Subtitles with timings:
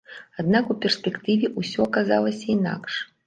[0.43, 2.93] Аднак у перспектыве ўсё аказалася інакш.